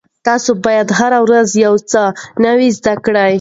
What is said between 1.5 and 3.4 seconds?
یو څه نوي زده کړئ.